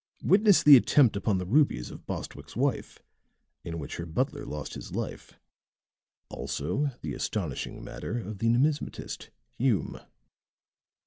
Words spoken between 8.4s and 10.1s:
numismatist Hume.